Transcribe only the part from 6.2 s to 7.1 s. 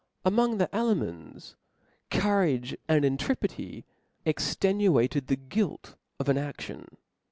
an action.